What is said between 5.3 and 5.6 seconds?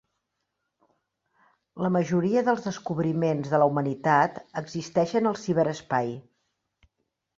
al